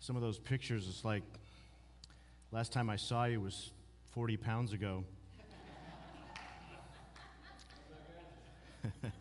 [0.00, 1.22] some of those pictures, it's like
[2.52, 3.70] last time I saw you was
[4.12, 5.04] 40 pounds ago.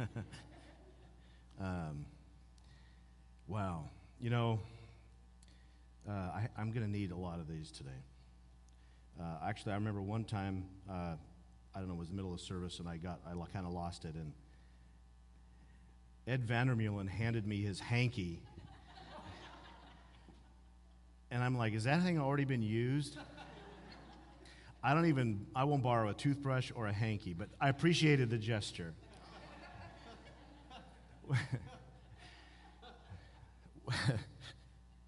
[1.60, 2.06] um,
[3.48, 3.90] wow.
[4.22, 4.60] You know,
[6.08, 7.90] uh, I, am going to need a lot of these today.
[9.20, 11.16] Uh, actually, I remember one time, uh,
[11.76, 13.74] I don't know, it was the middle of service, and I got, I kind of
[13.74, 14.32] lost it, and
[16.26, 18.40] Ed Vandermeulen handed me his hanky.
[21.32, 23.18] And I'm like, is that thing already been used?
[24.82, 28.38] I don't even, I won't borrow a toothbrush or a hanky, but I appreciated the
[28.38, 28.94] gesture.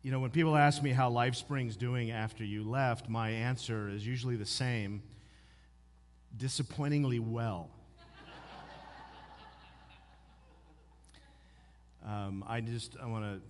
[0.03, 4.05] you know, when people ask me how LifeSpring's doing after you left, my answer is
[4.05, 5.01] usually the same
[6.35, 7.69] disappointingly well.
[12.05, 13.41] um, I just, I want to,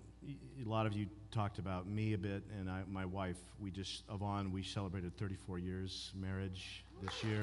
[0.63, 3.37] a lot of you talked about me a bit, and I, my wife.
[3.59, 7.41] We just, Yvonne, we celebrated 34 years marriage this year.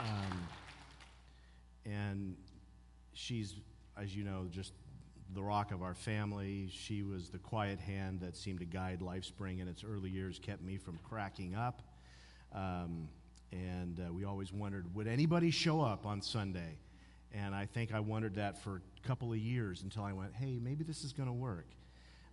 [0.00, 0.48] Um,
[1.86, 2.36] and
[3.14, 3.54] she's,
[3.96, 4.72] as you know, just
[5.34, 6.68] the rock of our family.
[6.70, 10.62] She was the quiet hand that seemed to guide LifeSpring in its early years, kept
[10.62, 11.82] me from cracking up.
[12.54, 13.08] Um,
[13.50, 16.78] and uh, we always wondered would anybody show up on Sunday?
[17.34, 20.58] And I think I wondered that for a couple of years until I went, hey,
[20.62, 21.66] maybe this is going to work.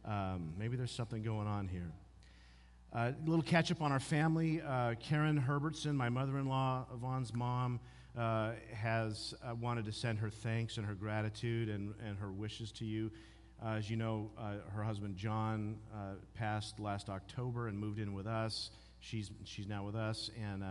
[0.05, 1.91] Um, maybe there's something going on here.
[2.91, 4.61] A uh, little catch up on our family.
[4.61, 7.79] Uh, Karen Herbertson, my mother in law, Yvonne's mom,
[8.17, 12.71] uh, has uh, wanted to send her thanks and her gratitude and, and her wishes
[12.73, 13.11] to you.
[13.63, 15.77] Uh, as you know, uh, her husband John
[16.33, 18.71] passed last October and moved in with us.
[19.01, 20.63] She's, she's now with us, and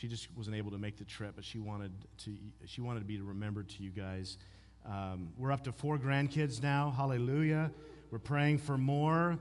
[0.00, 1.92] she just wasn't able to make the trip, but she wanted
[2.24, 2.34] to,
[2.64, 4.38] she wanted to be remembered to you guys.
[4.86, 6.90] Um, we're up to four grandkids now.
[6.96, 7.70] Hallelujah.
[8.10, 9.38] We're praying for more.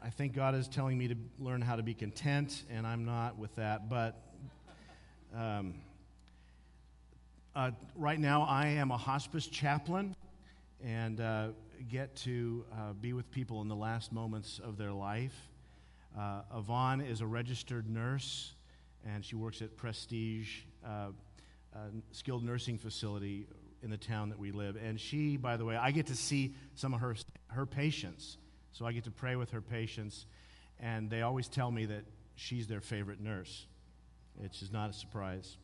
[0.00, 3.38] I think God is telling me to learn how to be content, and I'm not
[3.38, 3.88] with that.
[3.88, 4.22] But
[5.34, 5.74] um,
[7.56, 10.14] uh, right now, I am a hospice chaplain
[10.84, 11.48] and uh,
[11.90, 15.34] get to uh, be with people in the last moments of their life.
[16.16, 18.54] Uh, Yvonne is a registered nurse,
[19.04, 21.08] and she works at Prestige uh,
[22.12, 23.46] Skilled Nursing Facility
[23.82, 24.76] in the town that we live.
[24.76, 27.16] And she, by the way, I get to see some of her,
[27.48, 28.38] her patients.
[28.72, 30.26] So I get to pray with her patients,
[30.80, 32.04] and they always tell me that
[32.36, 33.66] she's their favorite nurse.
[34.40, 35.56] It's not a surprise.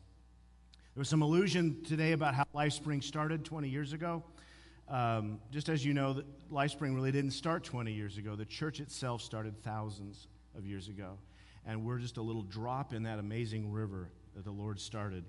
[0.93, 4.23] There was some illusion today about how LifeSpring started 20 years ago.
[4.87, 8.35] Um, just as you know, LifeSpring really didn't start 20 years ago.
[8.35, 10.27] The church itself started thousands
[10.57, 11.17] of years ago.
[11.65, 15.23] And we're just a little drop in that amazing river that the Lord started.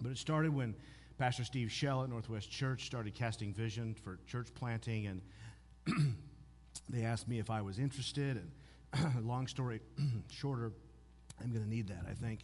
[0.00, 0.74] But it started when
[1.18, 5.22] Pastor Steve Schell at Northwest Church started casting vision for church planting, and
[6.90, 8.42] they asked me if I was interested.
[8.92, 9.80] And long story
[10.30, 10.72] shorter,
[11.42, 12.40] I'm going to need that, I think.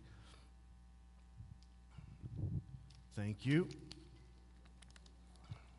[3.14, 3.68] Thank you.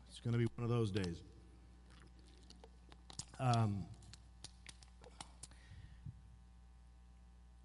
[0.08, 1.16] It's going to be one of those days.
[3.40, 3.84] Um,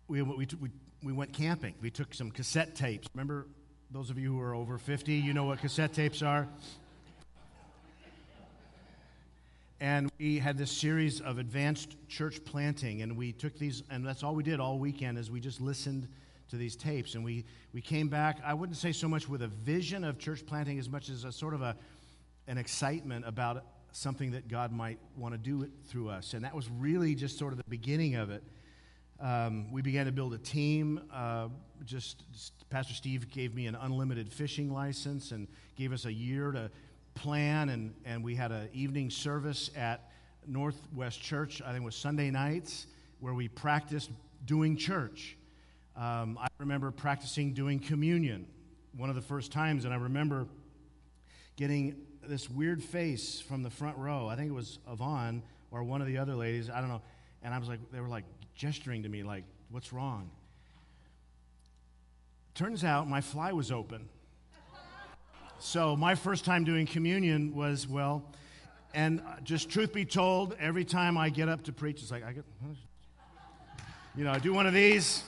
[0.09, 0.70] we, we, we,
[1.03, 1.75] we went camping.
[1.81, 3.08] We took some cassette tapes.
[3.14, 3.47] Remember,
[3.92, 6.47] those of you who are over 50, you know what cassette tapes are?
[9.80, 14.24] And we had this series of advanced church planting, and we took these, and that's
[14.24, 16.08] all we did all weekend is we just listened
[16.50, 17.16] to these tapes.
[17.16, 20.46] And we, we came back, I wouldn't say so much with a vision of church
[20.46, 21.78] planting as much as a sort of a,
[22.47, 26.34] an excitement about something that God might want to do through us.
[26.34, 28.44] And that was really just sort of the beginning of it.
[29.22, 31.02] Um, we began to build a team.
[31.13, 31.50] Uh,
[31.84, 36.52] just, just Pastor Steve gave me an unlimited fishing license and gave us a year
[36.52, 36.72] to
[37.16, 37.69] plan.
[37.69, 40.09] And, and we had an evening service at
[40.47, 42.88] Northwest Church, I think it was Sunday nights,
[43.19, 44.09] where we practiced
[44.46, 45.35] doing church.
[45.97, 48.47] Um, I remember practicing doing communion
[48.96, 50.47] one of the first times, and I remember
[51.58, 54.28] getting this weird face from the front row.
[54.28, 56.70] I think it was Yvonne or one of the other ladies.
[56.70, 57.02] I don't know.
[57.44, 58.23] And I was like, they were like
[58.59, 60.29] gesturing to me, like, what's wrong?
[62.56, 64.09] Turns out my fly was open.
[65.59, 68.22] So my first time doing communion was, well,
[68.94, 72.34] and just truth be told, every time I get up to preach, it's like, I
[72.34, 72.44] get,
[74.14, 75.23] you know, I do one of these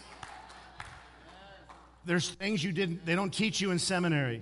[2.03, 4.41] there's things you didn't, they don't teach you in seminary.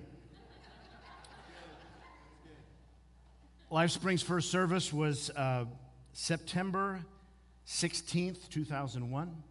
[3.71, 5.65] LifeSpring's first service was uh,
[6.13, 7.01] September
[7.69, 9.43] 16th, 2001,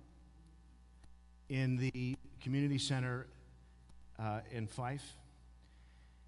[1.49, 3.27] in the community center
[4.19, 5.15] uh, in Fife.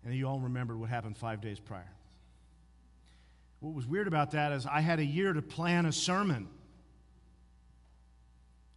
[0.05, 1.91] And you all remembered what happened five days prior.
[3.59, 6.49] What was weird about that is I had a year to plan a sermon,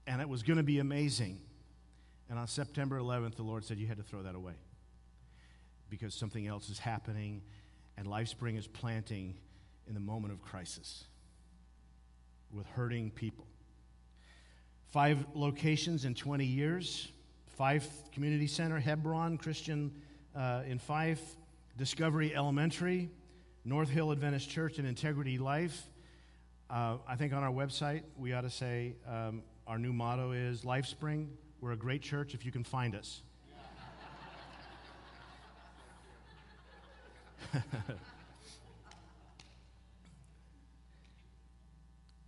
[0.08, 1.40] and it was going to be amazing.
[2.32, 4.56] And on September 11th, the Lord said, You had to throw that away
[5.90, 7.44] because something else is happening,
[7.96, 9.36] and LifeSpring is planting
[9.88, 11.06] in the moment of crisis
[12.54, 13.46] with hurting people.
[14.92, 17.12] Five locations in 20 years,
[17.58, 19.92] Fife Community Center, Hebron Christian
[20.36, 21.36] uh, in Fife,
[21.78, 23.10] Discovery Elementary,
[23.66, 25.90] North Hill Adventist Church, and Integrity Life.
[26.70, 30.62] Uh, I think on our website, we ought to say um, our new motto is
[30.62, 31.28] LifeSpring.
[31.62, 33.22] We're a great church if you can find us.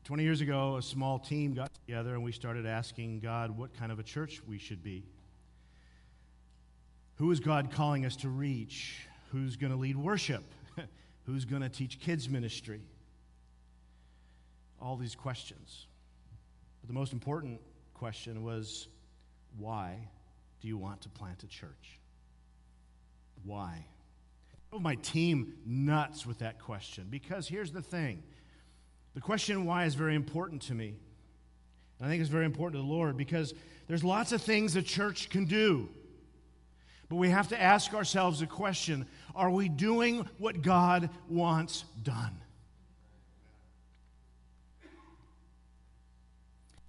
[0.06, 3.92] 20 years ago, a small team got together and we started asking God what kind
[3.92, 5.04] of a church we should be.
[7.16, 9.08] Who is God calling us to reach?
[9.32, 10.44] Who's going to lead worship?
[11.26, 12.82] Who's going to teach kids' ministry?
[14.80, 15.88] All these questions.
[16.82, 17.60] But the most important
[17.96, 18.88] question was
[19.58, 19.98] why
[20.62, 22.00] do you want to plant a church?
[23.44, 23.88] Why?
[24.78, 28.22] my team nuts with that question because here's the thing
[29.16, 30.94] the question why is very important to me.
[31.98, 33.54] And I think it's very important to the Lord because
[33.88, 35.90] there's lots of things the church can do.
[37.08, 42.38] But we have to ask ourselves a question Are we doing what God wants done?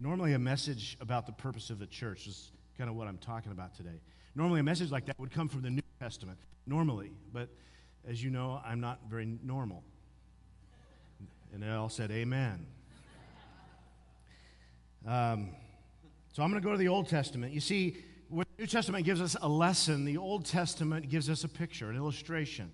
[0.00, 3.52] Normally, a message about the purpose of the church is kind of what I'm talking
[3.52, 4.00] about today.
[4.34, 7.12] Normally, a message like that would come from the New Testament, normally.
[7.32, 7.48] But
[8.06, 9.82] as you know, I'm not very normal.
[11.52, 12.66] And they all said, Amen.
[15.06, 15.50] Um,
[16.32, 17.52] so I'm going to go to the Old Testament.
[17.52, 17.96] You see,
[18.28, 21.90] when the New Testament gives us a lesson, the Old Testament gives us a picture,
[21.90, 22.70] an illustration.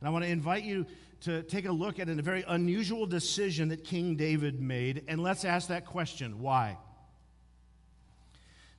[0.00, 0.86] And I want to invite you
[1.22, 5.04] to take a look at a very unusual decision that King David made.
[5.08, 6.78] And let's ask that question why?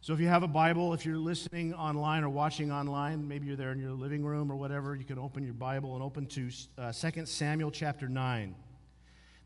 [0.01, 3.57] So if you have a Bible, if you're listening online or watching online, maybe you're
[3.57, 6.49] there in your living room or whatever, you can open your Bible and open to
[6.77, 8.55] uh, 2 Samuel chapter 9.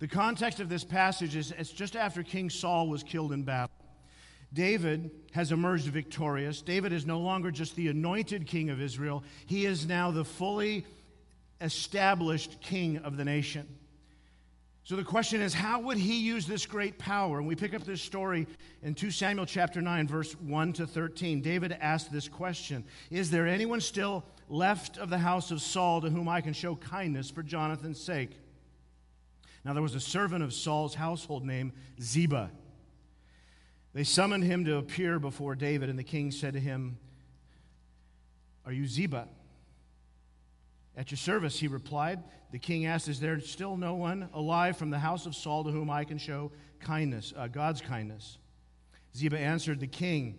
[0.01, 3.75] The context of this passage is it's just after King Saul was killed in battle.
[4.51, 6.63] David has emerged victorious.
[6.63, 10.87] David is no longer just the anointed king of Israel, he is now the fully
[11.61, 13.67] established king of the nation.
[14.83, 17.37] So the question is, how would he use this great power?
[17.37, 18.47] And we pick up this story
[18.81, 21.41] in 2 Samuel chapter 9, verse 1 to 13.
[21.41, 26.09] David asked this question Is there anyone still left of the house of Saul to
[26.09, 28.31] whom I can show kindness for Jonathan's sake?
[29.63, 32.51] Now there was a servant of Saul's household named Ziba.
[33.93, 36.97] They summoned him to appear before David, and the king said to him,
[38.65, 39.27] Are you Ziba?
[40.95, 42.23] At your service, he replied.
[42.51, 45.71] The king asked, Is there still no one alive from the house of Saul to
[45.71, 48.37] whom I can show kindness, uh, God's kindness?
[49.15, 50.37] Ziba answered the king,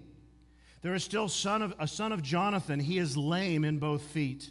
[0.83, 2.81] There is still son of, a son of Jonathan.
[2.81, 4.51] He is lame in both feet.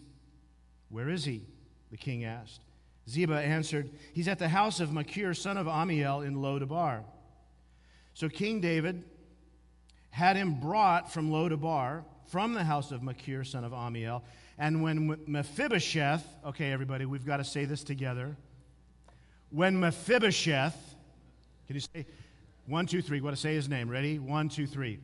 [0.89, 1.45] Where is he?
[1.91, 2.62] The king asked.
[3.09, 7.03] Ziba answered, He's at the house of Machir, son of Amiel, in Lodabar.
[8.13, 9.03] So King David
[10.09, 14.24] had him brought from Lodabar, from the house of Machir, son of Amiel.
[14.57, 18.36] And when Mephibosheth, okay, everybody, we've got to say this together.
[19.50, 20.78] When Mephibosheth,
[21.68, 22.06] can you say
[22.68, 23.19] one, two, three?
[23.19, 23.90] Got to say his name.
[23.90, 24.19] Ready?
[24.19, 24.99] One, two, three.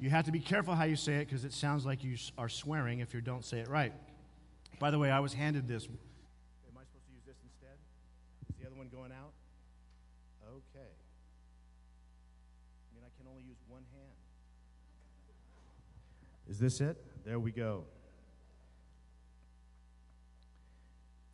[0.00, 2.48] You have to be careful how you say it because it sounds like you are
[2.48, 3.92] swearing if you don't say it right.
[4.78, 5.86] By the way, I was handed this
[8.90, 9.32] going out?
[10.46, 10.90] Okay.
[12.84, 14.16] I mean, I can only use one hand.
[16.48, 16.96] Is this it?
[17.24, 17.84] There we go.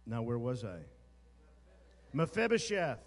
[0.06, 0.78] Now, where was I?
[2.12, 3.00] Mephibosheth,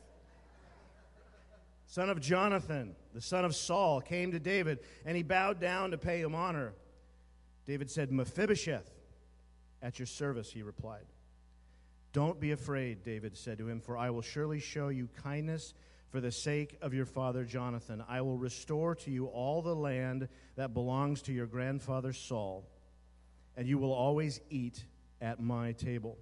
[1.85, 5.97] son of Jonathan, the son of Saul, came to David, and he bowed down to
[5.97, 6.73] pay him honor.
[7.65, 8.89] David said, Mephibosheth,
[9.81, 11.05] at your service, he replied.
[12.11, 15.73] Don't be afraid, David said to him, for I will surely show you kindness
[16.09, 18.03] for the sake of your father Jonathan.
[18.07, 22.67] I will restore to you all the land that belongs to your grandfather Saul,
[23.55, 24.83] and you will always eat
[25.21, 26.17] at my table.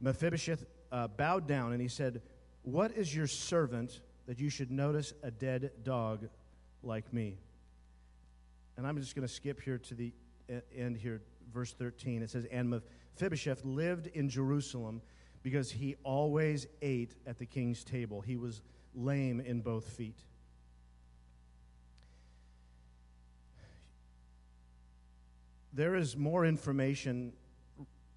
[0.00, 2.20] Mephibosheth uh, bowed down and he said,
[2.62, 6.28] What is your servant that you should notice a dead dog
[6.82, 7.38] like me?
[8.76, 10.12] And I'm just going to skip here to the
[10.76, 12.22] end here, verse 13.
[12.22, 15.00] It says, And Mephibosheth Mephibosheth lived in Jerusalem
[15.42, 18.20] because he always ate at the king's table.
[18.20, 18.60] He was
[18.94, 20.18] lame in both feet.
[25.72, 27.32] There is more information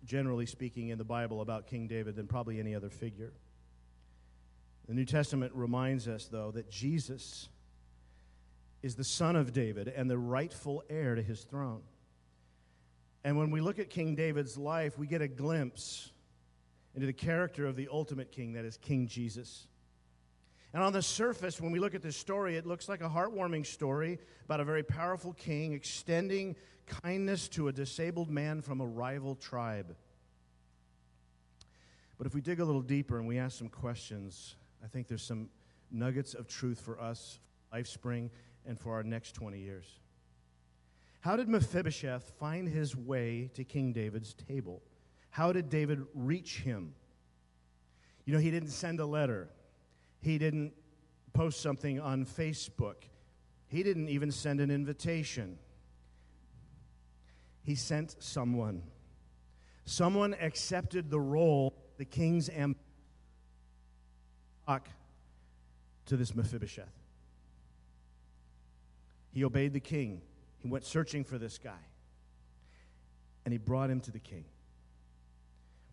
[0.05, 3.31] generally speaking, in the Bible about King David than probably any other figure.
[4.87, 7.49] The New Testament reminds us, though, that Jesus
[8.81, 11.81] is the son of David and the rightful heir to his throne.
[13.23, 16.11] And when we look at King David's life, we get a glimpse
[16.95, 19.67] into the character of the ultimate king, that is King Jesus.
[20.73, 23.65] And on the surface, when we look at this story, it looks like a heartwarming
[23.65, 29.35] story about a very powerful king extending kindness to a disabled man from a rival
[29.35, 29.95] tribe.
[32.17, 35.23] But if we dig a little deeper and we ask some questions, I think there's
[35.23, 35.49] some
[35.91, 37.39] nuggets of truth for us,
[37.73, 38.29] LifeSpring,
[38.65, 39.99] and for our next 20 years.
[41.21, 44.81] How did Mephibosheth find his way to King David's table?
[45.29, 46.93] How did David reach him?
[48.25, 49.49] You know, he didn't send a letter,
[50.21, 50.73] he didn't
[51.33, 53.03] post something on Facebook,
[53.67, 55.57] he didn't even send an invitation.
[57.63, 58.83] He sent someone.
[59.85, 62.79] Someone accepted the role, the king's ambassador,
[66.05, 66.93] to this Mephibosheth.
[69.31, 70.21] He obeyed the king.
[70.61, 71.79] He went searching for this guy.
[73.45, 74.45] And he brought him to the king.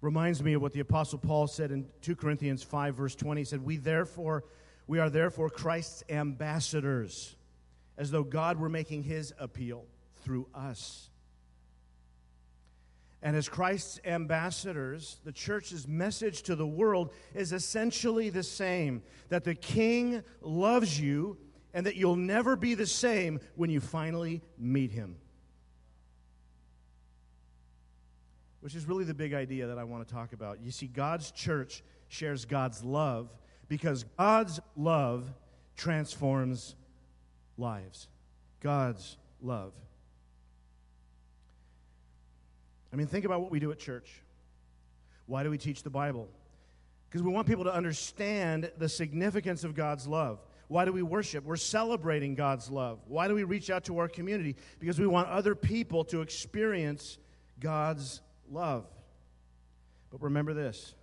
[0.00, 3.40] Reminds me of what the apostle Paul said in 2 Corinthians 5 verse 20.
[3.40, 4.44] He said, "We therefore
[4.86, 7.34] we are therefore Christ's ambassadors,
[7.96, 11.10] as though God were making his appeal through us."
[13.22, 19.44] And as Christ's ambassadors, the church's message to the world is essentially the same that
[19.44, 21.38] the king loves you
[21.76, 25.14] and that you'll never be the same when you finally meet him.
[28.60, 30.58] Which is really the big idea that I want to talk about.
[30.62, 33.28] You see, God's church shares God's love
[33.68, 35.30] because God's love
[35.76, 36.74] transforms
[37.58, 38.08] lives.
[38.60, 39.74] God's love.
[42.90, 44.22] I mean, think about what we do at church.
[45.26, 46.26] Why do we teach the Bible?
[47.10, 50.38] Because we want people to understand the significance of God's love.
[50.68, 51.44] Why do we worship?
[51.44, 52.98] We're celebrating God's love.
[53.06, 54.56] Why do we reach out to our community?
[54.80, 57.18] Because we want other people to experience
[57.60, 58.20] God's
[58.50, 58.86] love.
[60.10, 60.94] But remember this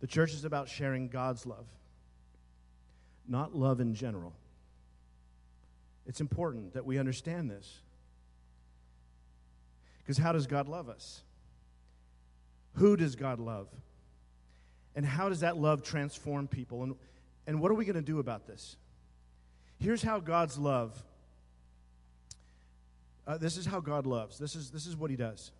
[0.00, 1.66] the church is about sharing God's love,
[3.28, 4.34] not love in general.
[6.06, 7.80] It's important that we understand this.
[10.02, 11.22] Because how does God love us?
[12.74, 13.68] Who does God love?
[14.94, 16.82] And how does that love transform people?
[16.82, 16.96] And
[17.46, 18.76] and what are we going to do about this?
[19.78, 21.02] Here's how God's love.
[23.26, 24.38] Uh, this is how God loves.
[24.38, 25.50] This is, this is what he does.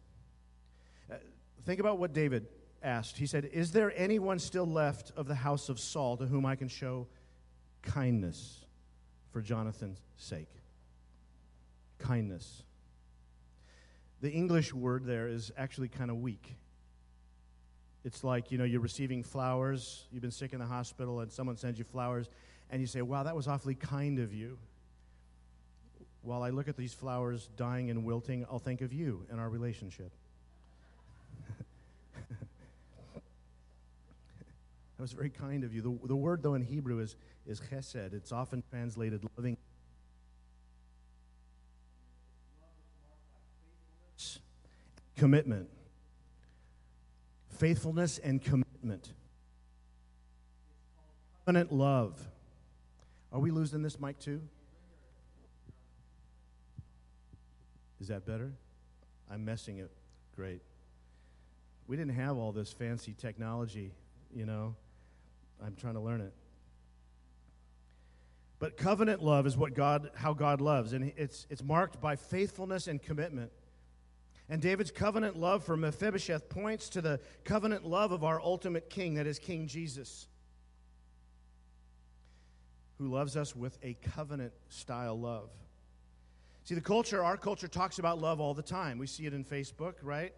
[1.11, 1.17] Uh,
[1.65, 2.47] think about what David
[2.83, 3.17] asked.
[3.17, 6.57] He said, Is there anyone still left of the house of Saul to whom I
[6.57, 7.07] can show
[7.83, 8.65] kindness
[9.33, 10.51] for Jonathan's sake?
[11.99, 12.63] Kindness.
[14.21, 16.57] The English word there is actually kind of weak.
[18.05, 21.57] It's like, you know, you're receiving flowers, you've been sick in the hospital, and someone
[21.57, 22.29] sends you flowers,
[22.71, 24.59] and you say, wow, that was awfully kind of you.
[26.23, 29.49] While I look at these flowers dying and wilting, I'll think of you and our
[29.49, 30.11] relationship.
[32.29, 33.23] that
[34.99, 35.81] was very kind of you.
[35.81, 38.13] The, the word, though, in Hebrew is, is chesed.
[38.13, 39.57] It's often translated loving.
[45.17, 45.69] Commitment
[47.55, 49.13] faithfulness and commitment.
[51.47, 52.27] Covenant love.
[53.33, 54.41] Are we losing this mic too?
[58.01, 58.53] Is that better?
[59.31, 59.91] I'm messing it.
[60.37, 60.63] Great.
[61.87, 63.93] We didn't have all this fancy technology,
[64.35, 64.75] you know.
[65.65, 66.33] I'm trying to learn it.
[68.59, 72.87] But covenant love is what God how God loves and it's it's marked by faithfulness
[72.87, 73.51] and commitment.
[74.49, 79.15] And David's covenant love for Mephibosheth points to the covenant love of our ultimate king,
[79.15, 80.27] that is King Jesus,
[82.99, 85.49] who loves us with a covenant style love.
[86.65, 88.99] See, the culture, our culture talks about love all the time.
[88.99, 90.35] We see it in Facebook, right?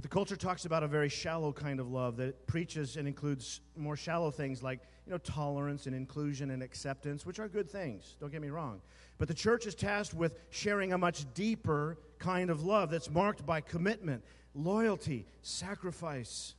[0.00, 3.60] But the culture talks about a very shallow kind of love that preaches and includes
[3.76, 8.16] more shallow things like, you know, tolerance and inclusion and acceptance, which are good things,
[8.18, 8.80] don't get me wrong.
[9.18, 13.44] But the church is tasked with sharing a much deeper kind of love that's marked
[13.44, 16.54] by commitment, loyalty, sacrifice.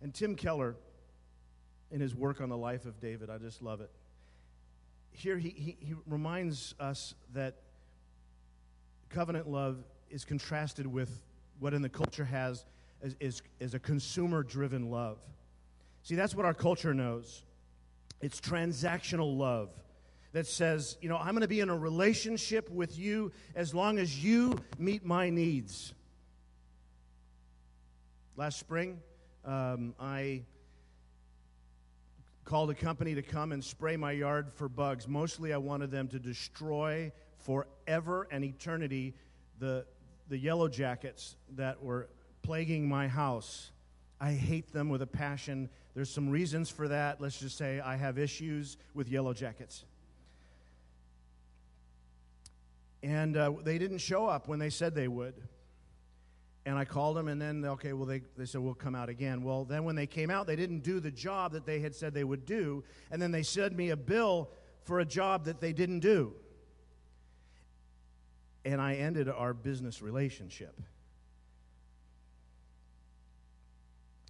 [0.00, 0.74] And Tim Keller,
[1.92, 3.90] in his work on the life of David, I just love it.
[5.12, 7.54] Here he, he, he reminds us that
[9.12, 11.22] covenant love is contrasted with
[11.58, 12.64] what in the culture has
[13.02, 15.18] as, is, is a consumer driven love.
[16.02, 17.44] See, that's what our culture knows.
[18.20, 19.70] It's transactional love.
[20.32, 23.98] that says, you know, I'm going to be in a relationship with you as long
[23.98, 25.92] as you meet my needs.
[28.36, 28.98] Last spring,
[29.44, 30.42] um, I
[32.44, 35.06] called a company to come and spray my yard for bugs.
[35.06, 37.12] Mostly, I wanted them to destroy
[37.44, 39.14] forever and eternity
[39.58, 39.84] the,
[40.28, 42.08] the yellow jackets that were
[42.42, 43.70] plaguing my house.
[44.20, 45.68] I hate them with a passion.
[45.94, 47.20] There's some reasons for that.
[47.20, 49.84] Let's just say I have issues with yellow jackets.
[53.02, 55.34] And uh, they didn't show up when they said they would.
[56.64, 59.42] And I called them, and then, okay, well, they, they said, we'll come out again.
[59.42, 62.14] Well, then when they came out, they didn't do the job that they had said
[62.14, 62.84] they would do.
[63.10, 64.50] And then they sent me a bill
[64.84, 66.34] for a job that they didn't do.
[68.64, 70.80] And I ended our business relationship.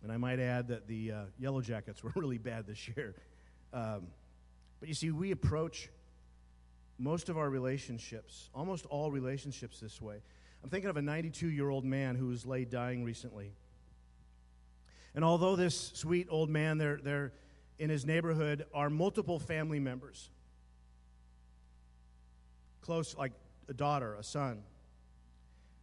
[0.03, 3.15] And I might add that the uh, Yellow Jackets were really bad this year.
[3.73, 4.09] Um,
[4.81, 5.89] but you see, we approach
[6.99, 10.23] most of our relationships, almost all relationships, this way.
[10.63, 13.53] I'm thinking of a 92 year old man who was laid dying recently.
[15.15, 17.33] And although this sweet old man there, there
[17.79, 20.31] in his neighborhood are multiple family members,
[22.81, 23.33] close, like
[23.69, 24.63] a daughter, a son,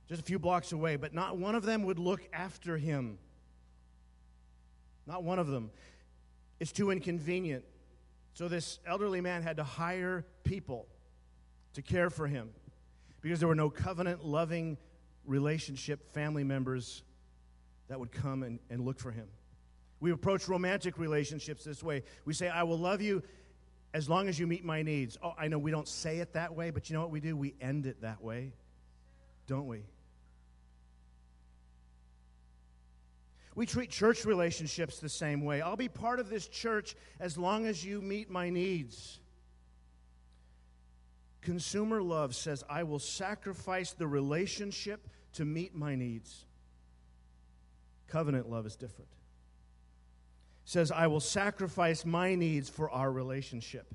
[0.08, 3.18] just a few blocks away, but not one of them would look after him.
[5.06, 5.72] Not one of them.
[6.60, 7.64] It's too inconvenient.
[8.34, 10.88] So this elderly man had to hire people
[11.74, 12.50] to care for him
[13.22, 14.78] because there were no covenant loving
[15.26, 17.04] relationship family members
[17.88, 19.28] that would come and, and look for him.
[20.00, 22.04] We approach romantic relationships this way.
[22.26, 23.22] We say, I will love you
[23.94, 25.18] as long as you meet my needs.
[25.24, 27.36] Oh, I know we don't say it that way, but you know what we do?
[27.36, 28.54] We end it that way,
[29.48, 29.84] don't we?
[33.56, 35.62] We treat church relationships the same way.
[35.62, 39.20] I'll be part of this church as long as you meet my needs.
[41.42, 46.46] Consumer love says, I will sacrifice the relationship to meet my needs.
[48.08, 49.10] Covenant love is different.
[50.70, 53.92] Says, I will sacrifice my needs for our relationship.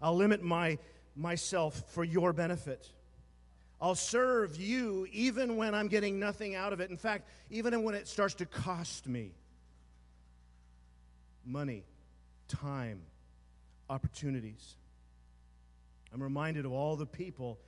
[0.00, 0.78] I'll limit my,
[1.16, 2.88] myself for your benefit.
[3.80, 6.88] I'll serve you even when I'm getting nothing out of it.
[6.88, 9.32] In fact, even when it starts to cost me
[11.44, 11.82] money,
[12.46, 13.00] time,
[13.88, 14.76] opportunities.
[16.14, 17.58] I'm reminded of all the people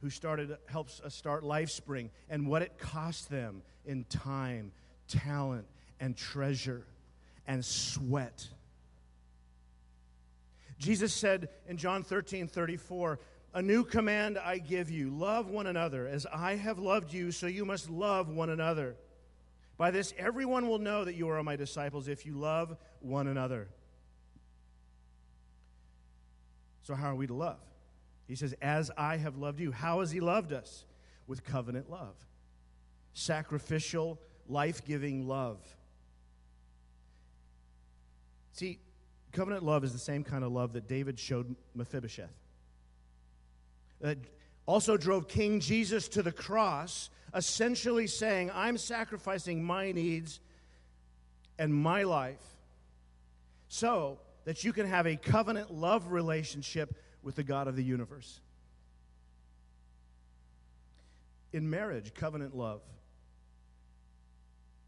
[0.00, 4.70] who started helps us start LifeSpring and what it cost them in time,
[5.08, 5.66] talent,
[6.02, 6.84] and treasure
[7.46, 8.48] and sweat.
[10.76, 13.20] Jesus said in John 13, 34,
[13.54, 16.08] A new command I give you love one another.
[16.08, 18.96] As I have loved you, so you must love one another.
[19.78, 23.68] By this, everyone will know that you are my disciples if you love one another.
[26.82, 27.60] So, how are we to love?
[28.26, 29.70] He says, As I have loved you.
[29.70, 30.84] How has He loved us?
[31.28, 32.16] With covenant love,
[33.14, 35.60] sacrificial, life giving love.
[38.52, 38.78] See,
[39.32, 42.34] covenant love is the same kind of love that David showed Mephibosheth.
[44.00, 44.18] That
[44.66, 50.40] also drove King Jesus to the cross, essentially saying, I'm sacrificing my needs
[51.58, 52.42] and my life
[53.68, 58.40] so that you can have a covenant love relationship with the God of the universe.
[61.52, 62.82] In marriage, covenant love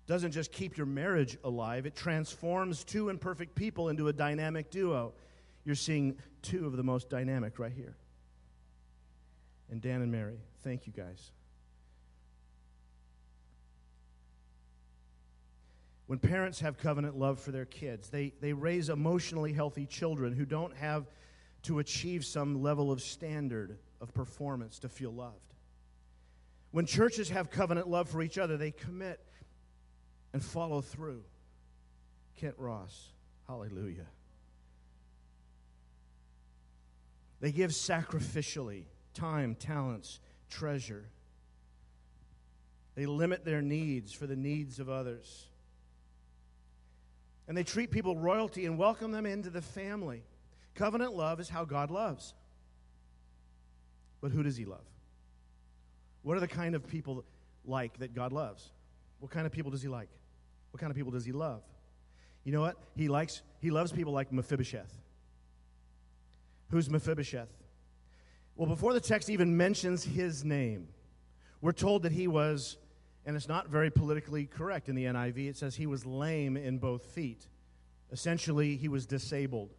[0.07, 5.13] doesn't just keep your marriage alive, it transforms two imperfect people into a dynamic duo.
[5.65, 7.97] You're seeing two of the most dynamic right here.
[9.71, 11.31] And Dan and Mary, thank you guys.
[16.07, 20.45] When parents have covenant love for their kids, they, they raise emotionally healthy children who
[20.45, 21.07] don't have
[21.63, 25.55] to achieve some level of standard of performance to feel loved.
[26.73, 29.19] When churches have covenant love for each other, they commit
[30.35, 31.23] and follow through.
[32.37, 33.09] Kent Ross,
[33.47, 34.09] hallelujah.
[37.41, 38.83] They give sacrificially
[39.15, 40.19] time, talents,
[40.51, 41.05] treasure.
[42.97, 45.47] They limit their needs for the needs of others.
[47.47, 50.25] And they treat people royalty and welcome them into the family.
[50.75, 52.35] Covenant love is how God loves.
[54.21, 54.85] But who does He love?
[56.23, 57.25] What are the kind of people
[57.65, 58.73] like that God loves?
[59.21, 60.09] What kind of people does He like?
[60.75, 61.63] What kind of people does He love?
[62.43, 62.77] You know what?
[62.97, 64.93] He likes, He loves people like Mephibosheth.
[66.71, 67.49] Who's Mephibosheth?
[68.57, 70.89] Well, before the text even mentions his name,
[71.61, 72.77] we're told that he was,
[73.25, 76.79] and it's not very politically correct in the NIV, it says he was lame in
[76.79, 77.47] both feet.
[78.11, 79.71] Essentially, he was disabled.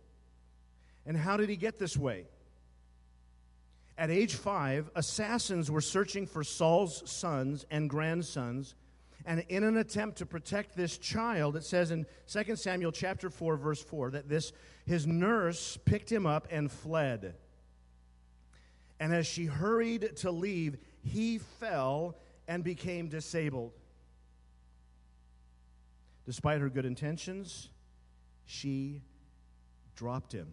[1.06, 2.24] And how did he get this way?
[3.98, 8.76] At age five, assassins were searching for Saul's sons and grandsons.
[9.26, 13.58] And in an attempt to protect this child, it says in 2 Samuel chapter 4,
[13.58, 14.54] verse 4, that this
[14.86, 17.36] his nurse picked him up and fled.
[19.00, 23.74] And as she hurried to leave, he fell and became disabled.
[26.26, 27.70] Despite her good intentions,
[28.46, 29.02] she
[29.96, 30.48] dropped him,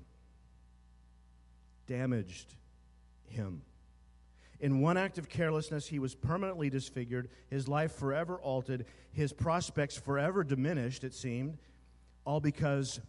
[1.87, 2.55] damaged
[3.29, 3.63] him.
[4.63, 9.97] In one act of carelessness, he was permanently disfigured, his life forever altered, his prospects
[9.97, 11.59] forever diminished, it seemed,
[12.25, 13.01] all because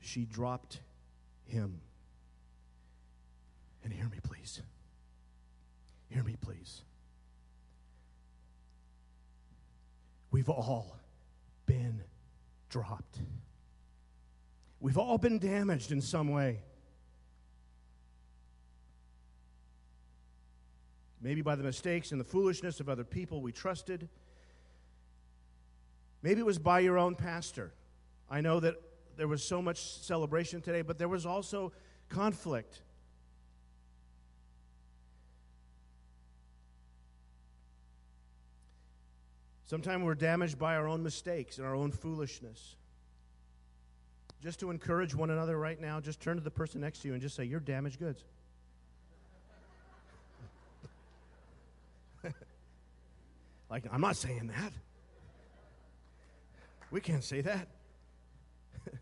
[0.00, 0.80] she dropped
[1.44, 1.80] him.
[3.84, 4.60] And hear me, please.
[6.08, 6.82] Hear me, please.
[10.32, 10.98] We've all
[11.64, 12.02] been
[12.70, 13.18] dropped.
[14.80, 16.58] We've all been damaged in some way.
[21.24, 24.10] Maybe by the mistakes and the foolishness of other people we trusted.
[26.22, 27.72] Maybe it was by your own pastor.
[28.30, 28.74] I know that
[29.16, 31.72] there was so much celebration today, but there was also
[32.10, 32.82] conflict.
[39.64, 42.76] Sometimes we're damaged by our own mistakes and our own foolishness.
[44.42, 47.14] Just to encourage one another right now, just turn to the person next to you
[47.14, 48.24] and just say, You're damaged goods.
[53.74, 54.72] Like, I'm not saying that.
[56.92, 57.66] We can't say that.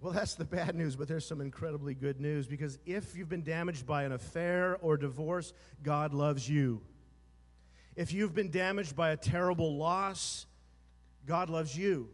[0.00, 3.44] well, that's the bad news, but there's some incredibly good news because if you've been
[3.44, 5.52] damaged by an affair or divorce,
[5.84, 6.80] God loves you.
[7.94, 10.44] If you've been damaged by a terrible loss,
[11.24, 12.08] God loves you.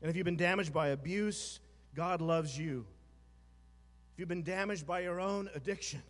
[0.00, 1.60] And if you've been damaged by abuse,
[1.94, 2.86] God loves you.
[4.14, 6.02] If you've been damaged by your own addiction,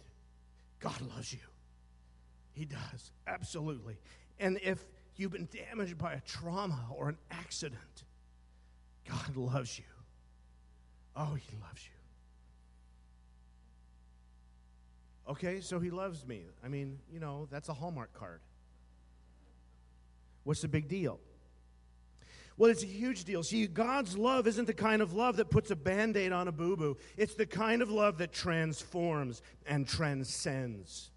[0.81, 1.41] God loves you.
[2.53, 3.97] He does, absolutely.
[4.39, 4.85] And if
[5.17, 8.05] you've been damaged by a trauma or an accident,
[9.09, 9.85] God loves you.
[11.17, 11.93] Oh, He loves you.
[15.29, 16.43] Okay, so he loves me.
[16.65, 18.41] I mean, you know, that's a Hallmark card.
[20.45, 21.21] What's the big deal?
[22.59, 23.43] Well, it's a huge deal.
[23.43, 26.53] See, God's love isn't the kind of love that puts a band aid on a
[26.53, 31.12] boo boo, it's the kind of love that transforms and transcends.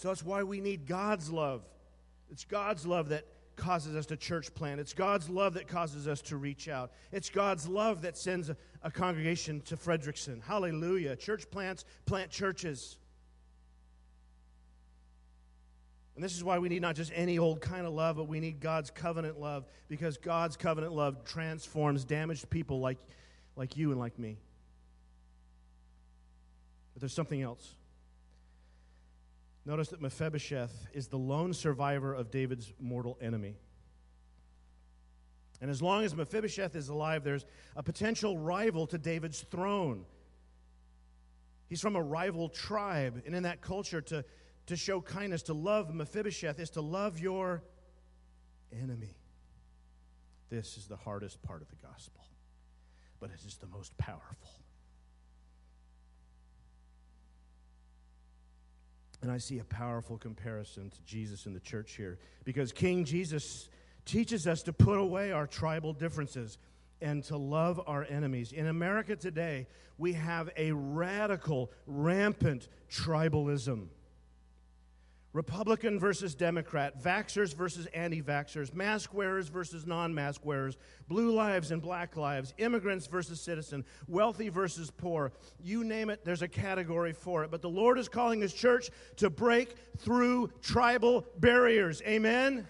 [0.00, 1.60] So that's why we need God's love.
[2.30, 4.80] It's God's love that causes us to church plant.
[4.80, 6.90] It's God's love that causes us to reach out.
[7.12, 10.42] It's God's love that sends a, a congregation to Frederickson.
[10.42, 11.16] Hallelujah.
[11.16, 12.96] Church plants plant churches.
[16.14, 18.40] And this is why we need not just any old kind of love, but we
[18.40, 22.96] need God's covenant love because God's covenant love transforms damaged people like,
[23.54, 24.38] like you and like me.
[26.94, 27.74] But there's something else.
[29.66, 33.56] Notice that Mephibosheth is the lone survivor of David's mortal enemy.
[35.60, 37.44] And as long as Mephibosheth is alive, there's
[37.76, 40.06] a potential rival to David's throne.
[41.68, 43.22] He's from a rival tribe.
[43.26, 44.24] And in that culture, to,
[44.66, 47.62] to show kindness, to love Mephibosheth, is to love your
[48.72, 49.16] enemy.
[50.48, 52.24] This is the hardest part of the gospel,
[53.20, 54.59] but it is the most powerful.
[59.22, 63.68] And I see a powerful comparison to Jesus in the church here because King Jesus
[64.06, 66.58] teaches us to put away our tribal differences
[67.02, 68.52] and to love our enemies.
[68.52, 69.66] In America today,
[69.98, 73.88] we have a radical, rampant tribalism.
[75.32, 81.70] Republican versus Democrat, vaxxers versus anti vaxxers, mask wearers versus non mask wearers, blue lives
[81.70, 85.30] and black lives, immigrants versus citizen, wealthy versus poor.
[85.62, 87.50] You name it, there's a category for it.
[87.52, 92.02] But the Lord is calling His church to break through tribal barriers.
[92.02, 92.66] Amen?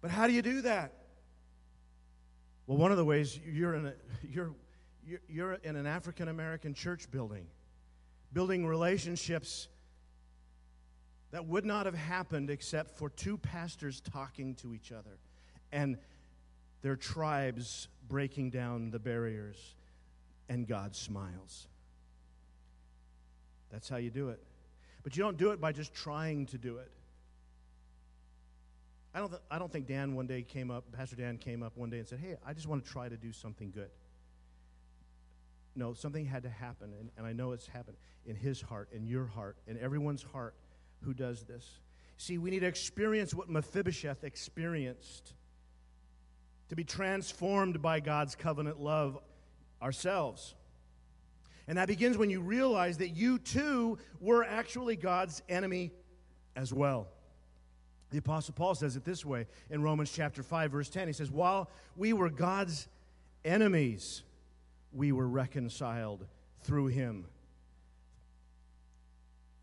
[0.00, 0.92] But how do you do that?
[2.68, 4.52] Well, one of the ways you're in, a, you're,
[5.04, 7.46] you're, you're in an African American church building
[8.32, 9.68] building relationships
[11.30, 15.18] that would not have happened except for two pastors talking to each other
[15.72, 15.96] and
[16.82, 19.74] their tribes breaking down the barriers,
[20.48, 21.68] and God smiles.
[23.70, 24.42] That's how you do it.
[25.02, 26.90] But you don't do it by just trying to do it.
[29.14, 31.76] I don't, th- I don't think Dan one day came up, Pastor Dan came up
[31.76, 33.90] one day and said, Hey, I just want to try to do something good.
[35.74, 39.06] No, something had to happen, and, and I know it's happened in his heart, in
[39.06, 40.54] your heart, in everyone's heart
[41.02, 41.78] who does this.
[42.16, 45.32] See, we need to experience what Mephibosheth experienced
[46.68, 49.18] to be transformed by God's covenant love
[49.82, 50.54] ourselves.
[51.66, 55.92] And that begins when you realize that you too were actually God's enemy
[56.56, 57.08] as well.
[58.10, 61.06] The Apostle Paul says it this way in Romans chapter 5, verse 10.
[61.06, 62.88] He says, While we were God's
[63.44, 64.22] enemies,
[64.92, 66.26] we were reconciled
[66.62, 67.26] through him.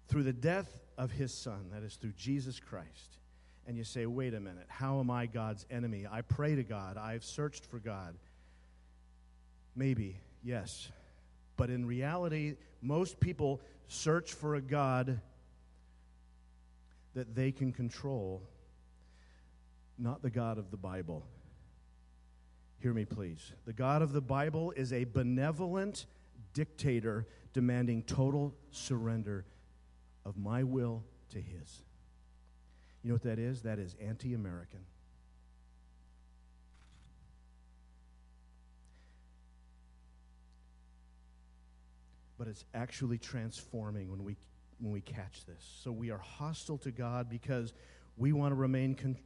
[0.08, 3.18] Through the death of his son, that is through Jesus Christ.
[3.68, 6.08] And you say, wait a minute, how am I God's enemy?
[6.10, 8.16] I pray to God, I've searched for God.
[9.76, 10.90] Maybe, yes.
[11.58, 15.20] But in reality, most people search for a God
[17.14, 18.42] that they can control,
[19.98, 21.26] not the God of the Bible.
[22.80, 23.54] Hear me, please.
[23.66, 26.06] The God of the Bible is a benevolent
[26.54, 29.46] dictator demanding total surrender
[30.26, 31.84] of my will to his.
[33.04, 33.62] You know what that is?
[33.64, 34.82] That is anti American.
[42.38, 44.38] But it's actually transforming when we,
[44.80, 45.66] when we catch this.
[45.84, 47.74] So we are hostile to God because
[48.16, 49.18] we want to remain con-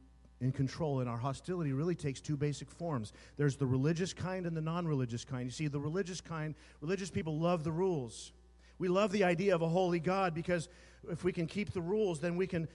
[0.42, 1.00] in control.
[1.00, 4.86] And our hostility really takes two basic forms there's the religious kind and the non
[4.86, 5.44] religious kind.
[5.44, 8.32] You see, the religious kind, religious people love the rules.
[8.78, 10.68] We love the idea of a holy God because
[11.08, 12.68] if we can keep the rules, then we can,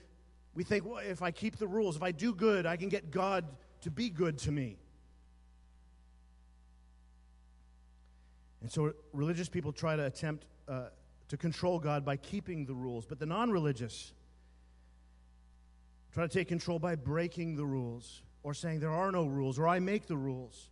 [0.54, 3.10] we think, well, if I keep the rules, if I do good, I can get
[3.10, 3.44] God
[3.82, 4.78] to be good to me.
[8.60, 10.86] And so religious people try to attempt uh,
[11.28, 14.12] to control God by keeping the rules, but the non religious,
[16.12, 19.68] Try to take control by breaking the rules or saying there are no rules or
[19.68, 20.70] I make the rules.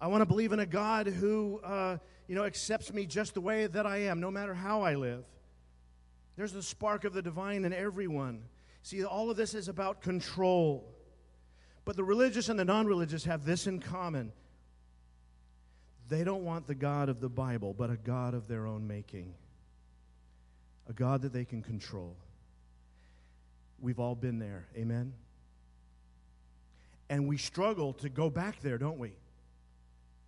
[0.00, 3.40] I want to believe in a God who, uh, you know, accepts me just the
[3.40, 5.24] way that I am, no matter how I live.
[6.36, 8.42] There's the spark of the divine in everyone.
[8.82, 10.94] See, all of this is about control.
[11.84, 14.32] But the religious and the non religious have this in common
[16.10, 19.32] they don't want the God of the Bible, but a God of their own making,
[20.88, 22.16] a God that they can control.
[23.80, 24.66] We've all been there.
[24.76, 25.14] Amen?
[27.08, 29.12] And we struggle to go back there, don't we?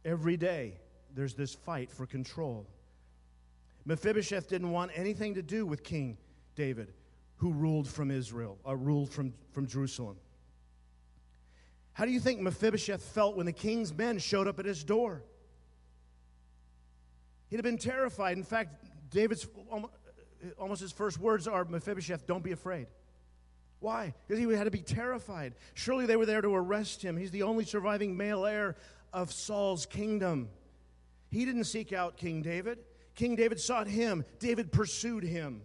[0.05, 0.75] Every day,
[1.15, 2.67] there's this fight for control.
[3.85, 6.17] Mephibosheth didn't want anything to do with King
[6.55, 6.93] David,
[7.37, 10.17] who ruled from Israel, or uh, ruled from, from Jerusalem.
[11.93, 15.23] How do you think Mephibosheth felt when the king's men showed up at his door?
[17.51, 18.39] He'd have been terrified.
[18.39, 19.47] In fact, David's
[20.59, 22.87] almost his first words are Mephibosheth, don't be afraid.
[23.83, 24.15] Why?
[24.27, 25.55] Because he had to be terrified.
[25.75, 27.17] Surely they were there to arrest him.
[27.17, 28.77] He's the only surviving male heir
[29.13, 30.49] of Saul's kingdom.
[31.31, 32.79] He didn't seek out King David.
[33.17, 34.25] King David sought him.
[34.39, 35.63] David pursued him.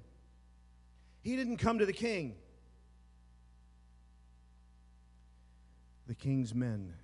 [1.21, 2.35] He didn't come to the king.
[6.07, 6.95] The king's men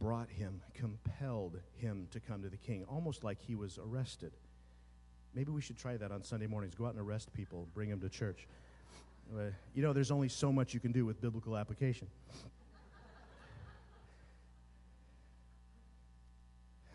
[0.00, 4.32] brought him, compelled him to come to the king, almost like he was arrested.
[5.34, 6.74] Maybe we should try that on Sunday mornings.
[6.74, 8.48] Go out and arrest people, bring them to church.
[9.32, 9.42] Uh,
[9.74, 12.08] you know, there's only so much you can do with biblical application.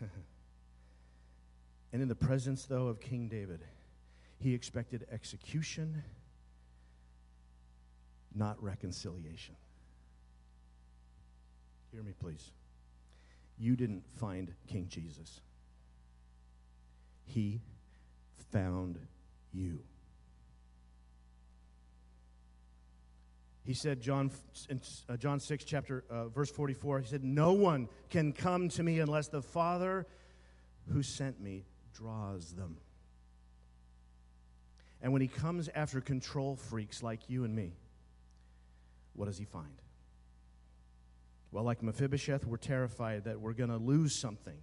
[1.92, 3.60] and in the presence, though, of King David,
[4.38, 6.02] he expected execution,
[8.34, 9.56] not reconciliation.
[11.90, 12.50] Hear me, please.
[13.58, 15.40] You didn't find King Jesus,
[17.24, 17.62] he
[18.50, 18.98] found
[19.52, 19.80] you.
[23.64, 24.30] He said, John,
[24.68, 28.82] in uh, John 6, chapter, uh, verse 44, he said, No one can come to
[28.82, 30.06] me unless the Father
[30.92, 32.76] who sent me draws them.
[35.02, 37.72] And when he comes after control freaks like you and me,
[39.14, 39.66] what does he find?
[41.50, 44.58] Well, like Mephibosheth, we're terrified that we're going to lose something.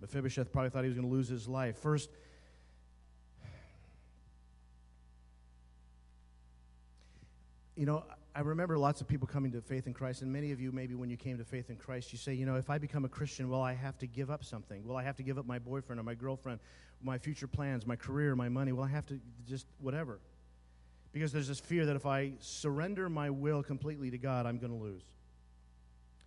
[0.00, 1.76] Mephibosheth probably thought he was going to lose his life.
[1.78, 2.10] First,
[7.76, 10.60] you know, I remember lots of people coming to faith in Christ, and many of
[10.60, 12.78] you, maybe when you came to faith in Christ, you say, you know, if I
[12.78, 14.84] become a Christian, will I have to give up something?
[14.84, 16.58] Will I have to give up my boyfriend or my girlfriend,
[17.02, 18.72] my future plans, my career, my money?
[18.72, 20.18] Will I have to just whatever?
[21.12, 24.72] Because there's this fear that if I surrender my will completely to God, I'm going
[24.72, 25.02] to lose.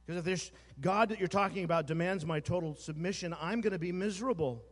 [0.06, 3.80] Because if this God that you're talking about demands my total submission, I'm going to
[3.80, 4.64] be miserable.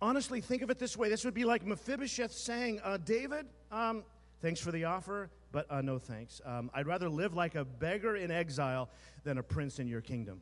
[0.00, 1.08] Honestly, think of it this way.
[1.08, 4.04] This would be like Mephibosheth saying, uh, David, um,
[4.40, 6.40] Thanks for the offer, but uh, no thanks.
[6.44, 8.88] Um, I'd rather live like a beggar in exile
[9.24, 10.40] than a prince in your kingdom.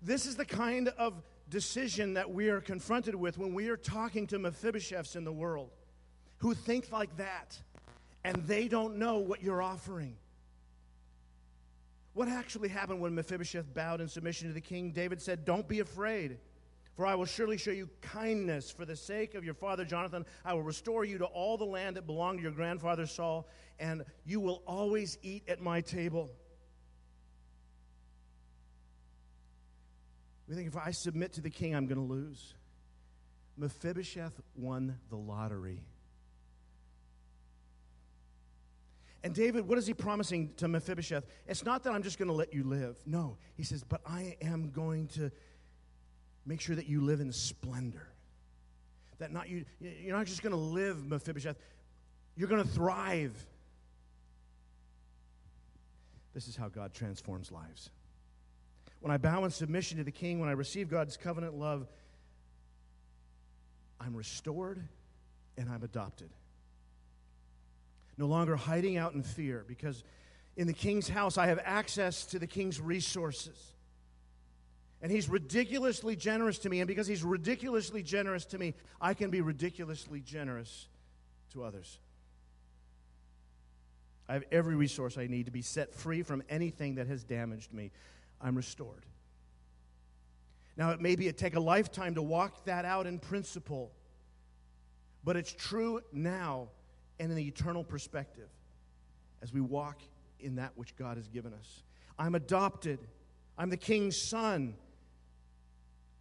[0.00, 4.26] This is the kind of decision that we are confronted with when we are talking
[4.28, 5.70] to Mephibosheths in the world
[6.38, 7.56] who think like that
[8.24, 10.16] and they don't know what you're offering.
[12.14, 14.90] What actually happened when Mephibosheth bowed in submission to the king?
[14.90, 16.38] David said, Don't be afraid,
[16.94, 20.26] for I will surely show you kindness for the sake of your father Jonathan.
[20.44, 24.04] I will restore you to all the land that belonged to your grandfather Saul, and
[24.24, 26.30] you will always eat at my table.
[30.48, 32.54] We think if I submit to the king, I'm going to lose.
[33.56, 35.84] Mephibosheth won the lottery.
[39.24, 41.24] And David, what is he promising to Mephibosheth?
[41.46, 42.96] It's not that I'm just going to let you live.
[43.06, 45.30] No, he says, but I am going to
[46.46, 48.08] make sure that you live in splendor.
[49.18, 51.56] That not you, you're not just going to live, Mephibosheth.
[52.36, 53.36] You're going to thrive.
[56.34, 57.90] This is how God transforms lives.
[59.00, 61.86] When I bow in submission to the king, when I receive God's covenant love,
[64.00, 64.82] I'm restored
[65.56, 66.30] and I'm adopted
[68.16, 70.04] no longer hiding out in fear, because
[70.56, 73.56] in the king's house I have access to the king's resources.
[75.02, 79.30] And he's ridiculously generous to me, and because he's ridiculously generous to me, I can
[79.30, 80.86] be ridiculously generous
[81.52, 81.98] to others.
[84.28, 87.74] I have every resource I need to be set free from anything that has damaged
[87.74, 87.90] me.
[88.40, 89.04] I'm restored.
[90.76, 93.90] Now, it may be it take a lifetime to walk that out in principle,
[95.24, 96.68] but it's true now
[97.18, 98.48] and in the eternal perspective
[99.42, 100.00] as we walk
[100.40, 101.82] in that which God has given us.
[102.18, 103.00] I'm adopted,
[103.58, 104.74] I'm the king's son.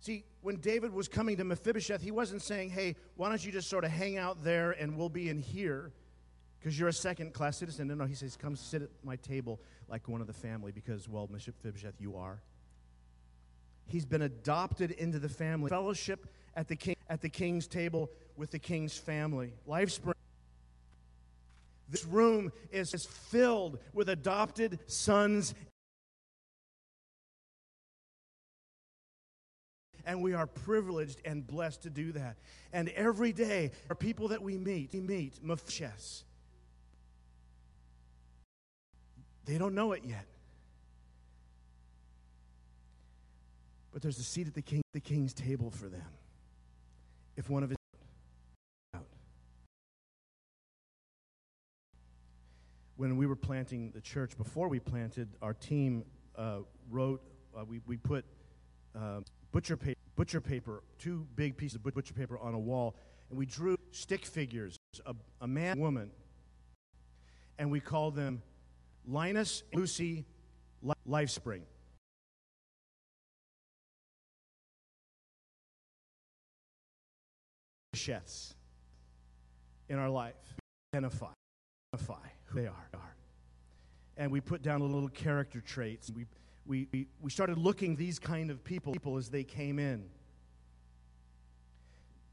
[0.01, 3.69] See, when David was coming to Mephibosheth, he wasn't saying, hey, why don't you just
[3.69, 5.91] sort of hang out there and we'll be in here
[6.59, 7.87] because you're a second class citizen.
[7.87, 11.07] No, no, he says, come sit at my table like one of the family because,
[11.07, 12.41] well, Mephibosheth, you are.
[13.85, 15.69] He's been adopted into the family.
[15.69, 19.53] Fellowship at the, king, at the king's table with the king's family.
[19.69, 20.13] Lifespring.
[21.89, 25.53] This room is, is filled with adopted sons.
[30.05, 32.37] And we are privileged and blessed to do that.
[32.73, 36.23] And every day, our people that we meet, we meet Mephibosheth.
[39.45, 40.25] They don't know it yet.
[43.91, 46.07] But there's a seat at the, king, the king's table for them.
[47.35, 47.77] If one of his
[53.01, 56.03] when we were planting the church, before we planted, our team
[56.37, 57.19] uh, wrote,
[57.57, 58.23] uh, we, we put
[58.95, 62.95] uh, butcher, paper, butcher paper, two big pieces of butcher paper on a wall,
[63.29, 66.11] and we drew stick figures, a, a man, woman,
[67.57, 68.41] and we called them
[69.07, 70.25] Linus, Lucy,
[71.07, 71.61] Lifespring.
[77.93, 78.55] Chefs
[79.89, 80.33] in our life
[80.93, 81.27] identify,
[81.93, 82.87] identify who they are.
[84.17, 86.11] And we put down little character traits.
[86.15, 86.25] We,
[86.65, 90.03] we, we, we started looking these kind of people, people as they came in.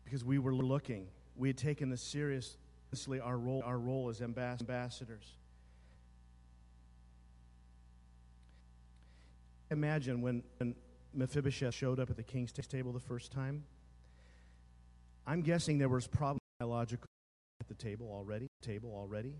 [0.04, 1.08] Because we were looking.
[1.36, 5.34] We had taken this seriously, our role, our role as ambassadors.
[9.70, 10.74] Imagine when, when
[11.14, 13.64] Mephibosheth showed up at the king's table the first time.
[15.26, 17.06] I'm guessing there was probably biological
[17.60, 18.48] at the table already.
[18.62, 19.34] Table already.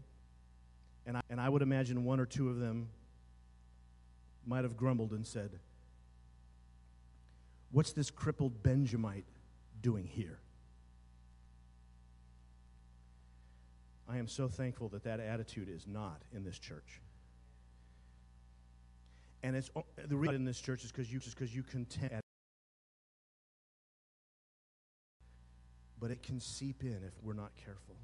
[1.07, 2.89] And I, and I would imagine one or two of them
[4.49, 5.51] might have grumbled and said,
[7.71, 9.27] What's this crippled Benjamite
[9.83, 10.39] doing here?
[14.09, 17.03] I am so thankful that that attitude is not in this church.
[19.43, 19.71] And it's
[20.07, 22.23] the reason in this church is because you because you contend.
[26.01, 27.97] But it can seep in if we're not careful.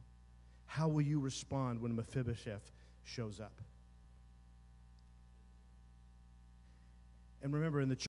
[0.67, 2.71] How will you respond when Mephibosheth
[3.05, 3.61] shows up.
[7.45, 8.07] And remember, in the church,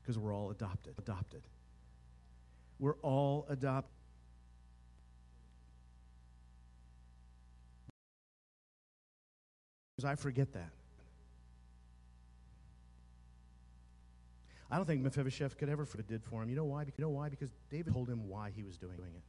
[0.00, 0.94] because we're all adopted.
[0.98, 1.42] Adopted.
[2.78, 3.90] We're all adopted.
[9.96, 10.70] Because I forget that.
[14.70, 16.50] I don't think Mephibosheth could ever forget did for him.
[16.50, 16.84] You know why?
[16.84, 17.30] Because, You know why?
[17.30, 19.22] Because David told him why he was doing it.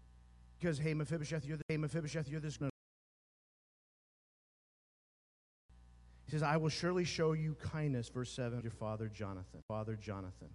[0.59, 2.59] Because, hey, Mephibosheth, you're the, hey, Mephibosheth, you're this.
[6.27, 9.61] He says, I will surely show you kindness, verse 7, your father Jonathan.
[9.69, 10.49] Father Jonathan.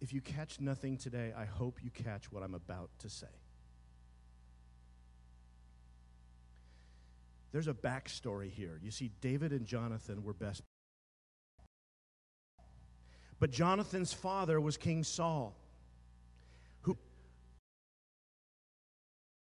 [0.00, 3.26] If you catch nothing today, I hope you catch what I'm about to say.
[7.52, 8.80] There's a backstory here.
[8.82, 10.62] You see, David and Jonathan were best.
[13.38, 15.54] But Jonathan's father was King Saul,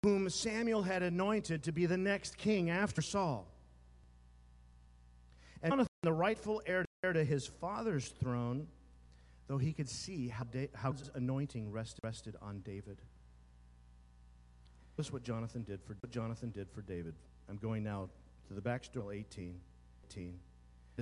[0.03, 3.47] whom Samuel had anointed to be the next king after Saul.
[5.61, 8.67] And Jonathan, the rightful heir to his father's throne,
[9.47, 12.97] though he could see how, da- how his anointing rested, rested on David.
[14.97, 17.13] This is what Jonathan did for Jonathan did for David.
[17.47, 18.09] I'm going now
[18.47, 19.59] to the backstory 18.
[20.11, 20.39] 18.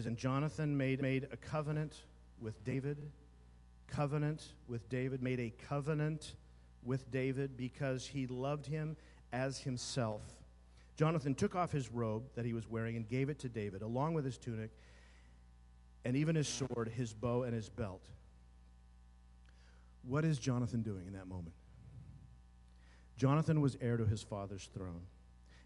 [0.05, 2.03] And Jonathan made, made a covenant
[2.41, 2.97] with David,
[3.87, 6.35] covenant with David, made a covenant
[6.83, 8.95] with David because he loved him
[9.31, 10.21] as himself.
[10.95, 14.13] Jonathan took off his robe that he was wearing and gave it to David, along
[14.13, 14.71] with his tunic
[16.05, 18.03] and even his sword, his bow, and his belt.
[20.03, 21.53] What is Jonathan doing in that moment?
[23.17, 25.01] Jonathan was heir to his father's throne.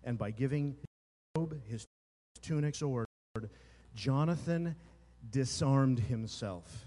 [0.04, 0.86] And by giving his
[1.36, 1.86] robe, his
[2.42, 3.08] tunic, sword,
[3.96, 4.76] Jonathan
[5.30, 6.86] disarmed himself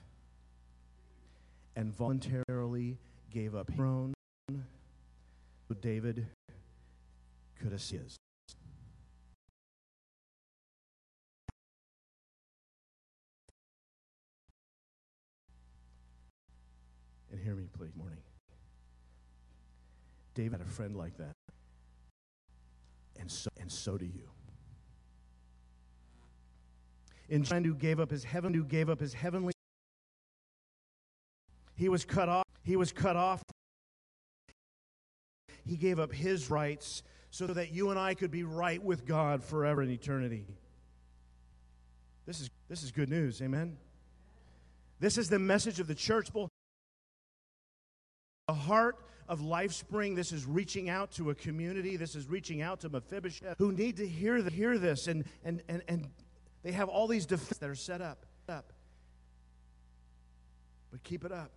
[1.76, 2.98] and voluntarily
[3.30, 4.15] gave up his throne
[5.74, 6.26] David
[7.60, 8.16] could assist.
[17.32, 18.18] And hear me, please, morning.
[20.34, 21.32] David had a friend like that.
[23.18, 24.28] And so, and so do you.
[27.28, 29.52] In friend who gave up his heaven, who gave up his heavenly.
[31.74, 32.44] He was cut off.
[32.62, 33.42] He was cut off.
[35.66, 39.42] He gave up his rights so that you and I could be right with God
[39.42, 40.46] forever in eternity.
[42.24, 43.42] This is, this is good news.
[43.42, 43.76] Amen.
[45.00, 46.30] This is the message of the church.
[48.48, 48.96] The heart
[49.28, 51.96] of LifeSpring, this is reaching out to a community.
[51.96, 55.08] This is reaching out to Mephibosheth who need to hear, the, hear this.
[55.08, 56.08] And, and, and, and
[56.62, 58.72] they have all these defenses that are set up, up.
[60.90, 61.50] But keep it up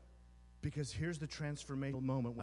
[0.62, 2.36] because here's the transformational moment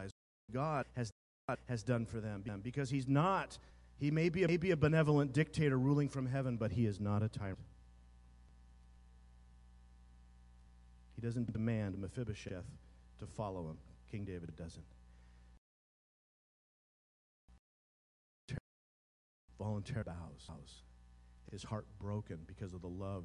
[0.52, 1.10] God has,
[1.48, 2.42] God has done for them.
[2.62, 3.58] Because He's not,
[3.98, 7.00] He may be, a, may be a benevolent dictator ruling from heaven, but He is
[7.00, 7.58] not a tyrant.
[11.14, 12.66] He doesn't demand Mephibosheth
[13.18, 13.78] to follow him.
[14.10, 14.84] King David doesn't.
[19.58, 20.82] Voluntary bows.
[21.50, 23.24] His heart broken because of the love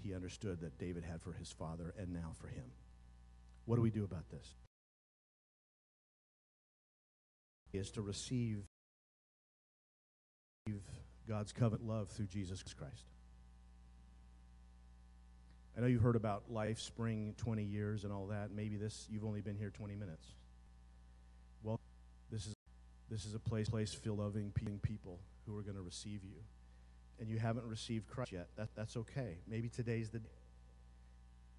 [0.00, 2.66] he understood that David had for his father and now for him.
[3.64, 4.54] What do we do about this?
[7.74, 8.62] Is to receive
[11.28, 13.04] God's covenant love through Jesus Christ.
[15.76, 18.52] I know you've heard about Life Spring 20 years and all that.
[18.54, 20.24] Maybe this you've only been here 20 minutes.
[21.64, 21.80] Well,
[22.30, 22.54] this is
[23.10, 26.36] this is a place place filled loving people who are going to receive you.
[27.18, 28.50] And you haven't received Christ yet.
[28.56, 29.38] That, that's okay.
[29.48, 30.28] Maybe today's the day.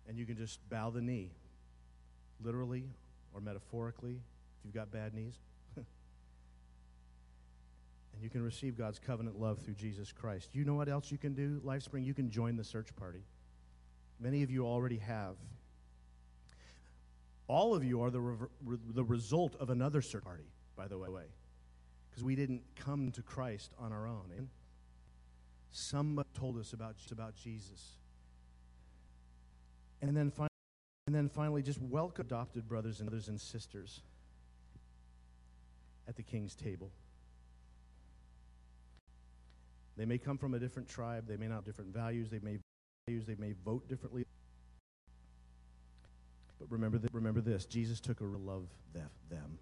[0.07, 1.31] And you can just bow the knee,
[2.41, 2.85] literally
[3.33, 4.21] or metaphorically,
[4.59, 5.39] if you've got bad knees.
[8.15, 10.49] And you can receive God's covenant love through Jesus Christ.
[10.53, 12.05] You know what else you can do, LifeSpring?
[12.05, 13.23] You can join the search party.
[14.19, 15.35] Many of you already have.
[17.47, 18.47] All of you are the, re-
[18.93, 20.45] the result of another search party,
[20.75, 21.25] by the way,
[22.09, 24.31] because we didn't come to Christ on our own.
[24.35, 24.47] And
[25.71, 27.97] somebody told us about, about Jesus.
[30.01, 30.49] And then, finally,
[31.07, 34.01] and then finally, just welcome adopted brothers and brothers and sisters
[36.07, 36.89] at the king's table.
[39.97, 42.59] They may come from a different tribe, they may not have different values, they may
[43.07, 43.25] values.
[43.25, 44.25] they may vote differently.
[46.59, 48.67] But remember, th- remember this Jesus took a love
[49.29, 49.59] them.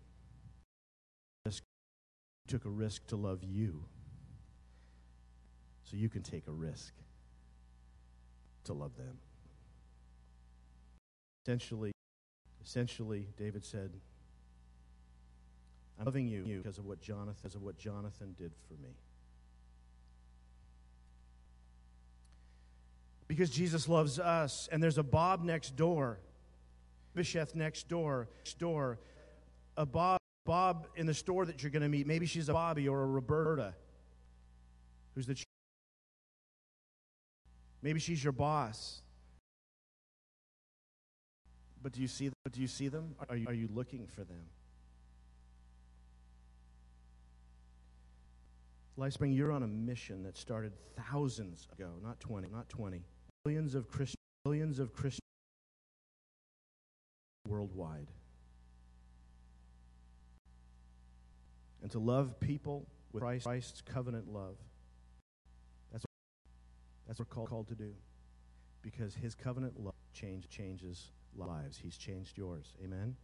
[2.47, 3.85] Took a risk to love you.
[5.83, 6.93] So you can take a risk
[8.65, 9.17] to love them.
[11.45, 11.91] Essentially,
[12.63, 13.91] essentially, David said,
[15.99, 18.95] I'm loving you because of what Jonathan, because of what Jonathan did for me.
[23.33, 24.69] Because Jesus loves us.
[24.71, 26.19] And there's a Bob next door,
[27.15, 28.99] Bisheth next door, next door,
[29.75, 32.05] a Bob, Bob in the store that you're going to meet.
[32.05, 33.73] Maybe she's a Bobby or a Roberta,
[35.15, 35.35] who's the.
[37.81, 39.01] Maybe she's your boss.
[41.81, 42.29] But do you see?
[42.43, 43.15] But do you see them?
[43.27, 44.45] Are you, are you looking for them?
[48.97, 53.01] Lifespring, you're on a mission that started thousands ago, not 20, not 20.
[53.45, 55.19] Millions of Christians, millions of Christians
[57.47, 58.07] worldwide.
[61.81, 64.55] And to love people with Christ's covenant love.
[67.07, 67.93] That's what we're called, called to do.
[68.81, 71.77] Because his covenant love change, changes lives.
[71.77, 72.73] He's changed yours.
[72.83, 73.15] Amen?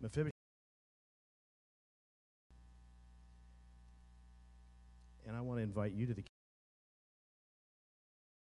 [0.00, 0.32] Mephibosheth.
[5.26, 6.22] And I want to invite you to the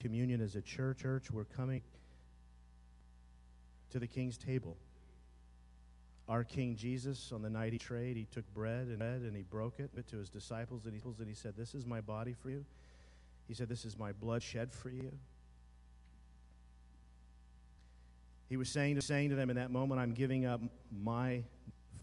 [0.00, 0.98] communion as a church.
[0.98, 1.82] Church, we're coming
[3.90, 4.76] to the king's table.
[6.28, 9.42] Our King Jesus, on the night he prayed, he took bread and bread and he
[9.42, 11.00] broke it to his disciples and he,
[11.34, 12.64] said, This is my body for you.
[13.46, 15.10] He said, This is my blood shed for you.
[18.48, 21.42] He was saying to, saying to them in that moment, I'm giving up my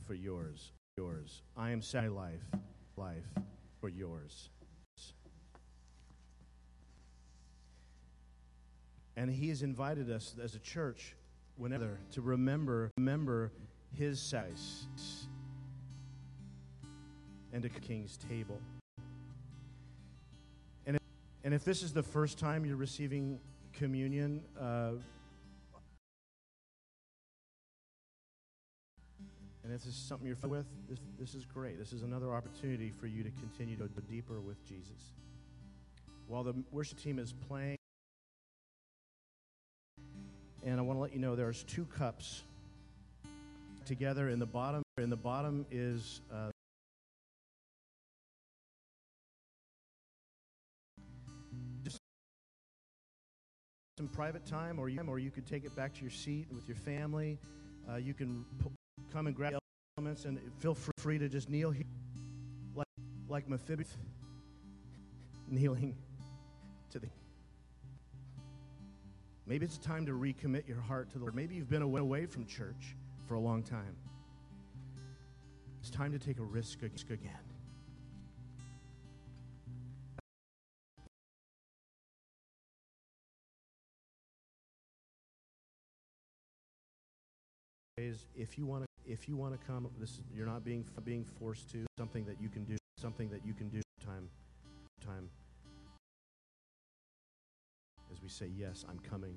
[0.07, 1.41] for yours, yours.
[1.55, 2.43] I am my life,
[2.97, 3.25] life
[3.79, 4.49] for yours.
[9.17, 11.15] And he has invited us as a church
[11.57, 13.51] whenever to remember remember
[13.93, 14.85] his size
[17.53, 18.59] and to king's table.
[20.85, 21.01] And if,
[21.45, 23.39] and if this is the first time you're receiving
[23.71, 24.91] communion, uh,
[29.63, 31.79] and if this is something you're with, this, this is great.
[31.79, 35.13] This is another opportunity for you to continue to go deeper with Jesus.
[36.27, 37.74] While the worship team is playing,
[40.65, 42.41] and I want to let you know there's two cups
[43.85, 44.29] together.
[44.29, 46.49] In the bottom, in the bottom is uh,
[51.83, 51.99] just
[53.99, 56.67] some private time, or you or you could take it back to your seat with
[56.67, 57.37] your family.
[57.87, 58.43] Uh, you can
[59.13, 59.53] come and grab
[59.97, 61.85] elements, and feel free to just kneel here,
[62.75, 62.87] like
[63.29, 63.95] like Mephibosheth
[65.47, 65.95] kneeling
[66.89, 67.07] to the
[69.47, 71.35] Maybe it's time to recommit your heart to the Lord.
[71.35, 72.95] Maybe you've been away from church
[73.27, 73.95] for a long time.
[75.79, 77.31] It's time to take a risk again.
[88.35, 91.71] If you want to, if you want to come, this you're not being being forced
[91.71, 91.85] to.
[91.97, 92.75] Something that you can do.
[92.97, 93.81] Something that you can do.
[94.03, 94.27] Time,
[95.05, 95.29] time.
[98.15, 99.35] As we say, yes, I'm coming.